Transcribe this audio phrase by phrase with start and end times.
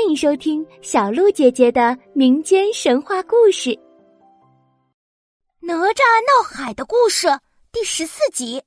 [0.00, 3.68] 欢迎收听小鹿姐姐的民间神话故事
[5.60, 7.28] 《哪吒闹海》的故事
[7.70, 8.62] 第十四集。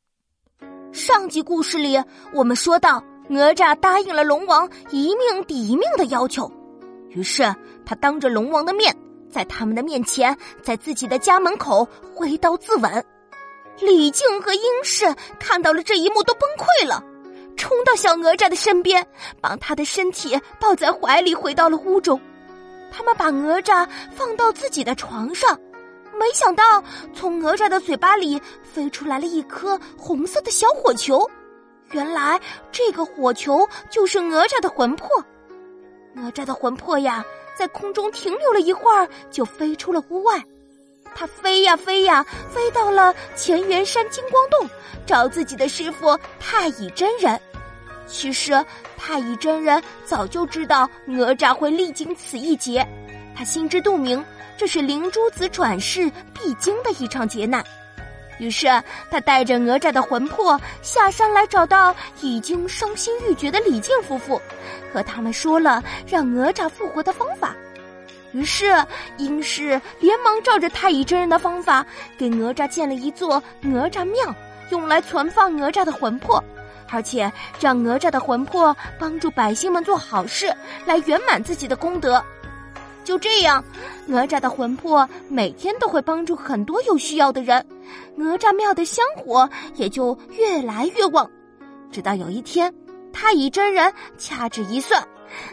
[0.92, 2.00] 上集故事里，
[2.36, 6.50] 我们说到哪吒答应了龙王一命抵一命的要求，
[7.10, 7.44] 于是
[7.84, 8.96] 他当着龙王的面，
[9.28, 13.04] 在他们的面前，在自己的家门口挥刀自刎。
[13.80, 17.04] 李靖和殷氏看到了这一幕，都崩溃了。
[17.56, 19.06] 冲到小哪吒的身边，
[19.40, 22.20] 把他的身体抱在怀里，回到了屋中。
[22.92, 25.60] 他们把哪吒放到自己的床上，
[26.20, 26.64] 没想到
[27.14, 31.30] 从哪吒的嘴巴里飞出来了一颗红色的小火球。
[31.92, 32.40] 原来
[32.72, 35.08] 这个火球就是哪吒的魂魄。
[36.14, 37.24] 哪吒的魂魄呀，
[37.56, 40.44] 在空中停留了一会儿，就飞出了屋外。
[41.16, 44.70] 他飞呀飞呀，飞到了乾元山金光洞，
[45.06, 47.40] 找自己的师傅太乙真人。
[48.06, 48.54] 其实
[48.98, 52.86] 太乙真人早就知道哪吒会历经此一劫，
[53.36, 54.24] 他心知肚明，
[54.58, 57.64] 这是灵珠子转世必经的一场劫难。
[58.40, 58.68] 于是
[59.12, 64.42] 他带着哪吒的魂魄下山来，找到已经伤心欲绝的李靖夫妇，
[64.92, 67.56] 和他们说了让哪吒复活的方法。
[68.34, 68.76] 于是，
[69.18, 71.86] 殷氏连忙照着太乙真人的方法，
[72.18, 74.34] 给哪吒建了一座哪吒庙，
[74.72, 76.44] 用来存放哪吒的魂魄，
[76.90, 80.52] 而且让哪吒的魂魄帮助百姓们做好事，
[80.86, 82.22] 来圆满自己的功德。
[83.04, 83.64] 就这样，
[84.08, 87.64] 哪吒的魂魄每天都会帮助很多有需要的人，
[88.16, 91.30] 哪吒庙的香火也就越来越旺。
[91.92, 92.74] 直到有一天，
[93.12, 95.06] 太乙真人掐指一算，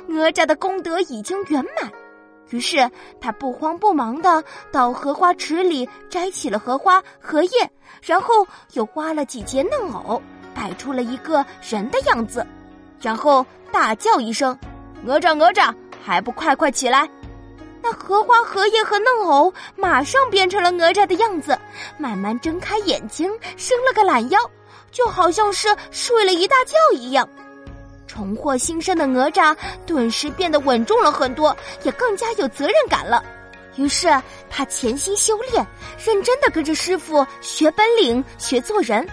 [0.06, 1.92] 哪吒的功德已经圆满。
[2.50, 7.70] 于是他不慌不忙的到荷花池里摘起了荷花、荷叶，
[8.02, 10.20] 然后又挖了几节嫩藕，
[10.54, 12.46] 摆出了一个人的样子，
[13.00, 14.58] 然后大叫一声
[15.02, 15.72] ：“哪吒哪吒，
[16.04, 17.08] 还不快快起来！”
[17.82, 21.58] 那荷花、荷叶和嫩藕马上变成了哪吒的样子，
[21.96, 24.38] 慢慢睁开眼睛，伸了个懒腰，
[24.90, 27.26] 就好像是睡了一大觉一样。
[28.10, 29.56] 重获新生的哪吒
[29.86, 33.22] 顿时变得稳重了很多，也更加有责任感了。
[33.76, 34.08] 于是
[34.50, 35.64] 他潜心修炼，
[36.04, 39.08] 认真的跟着师傅学本领、学做人。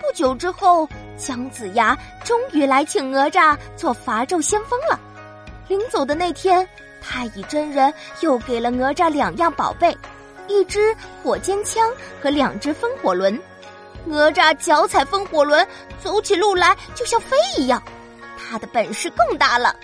[0.00, 4.98] 不久之后，姜子牙终于来请哪吒做伐纣先锋了。
[5.66, 6.66] 临走的那天，
[7.02, 9.96] 太乙真人又给了哪吒两样宝贝：
[10.46, 11.90] 一支火尖枪
[12.22, 13.36] 和两只风火轮。
[14.04, 15.66] 哪吒脚踩风火轮，
[16.00, 17.82] 走起路来就像飞一样。
[18.50, 19.74] 他的本事更大了。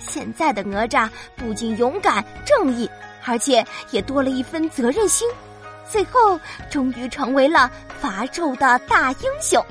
[0.00, 2.90] 现在的哪吒不仅勇敢正义，
[3.24, 5.28] 而且也多了一分责任心。
[5.88, 6.38] 最后，
[6.70, 9.64] 终于成为了伐纣的大英雄。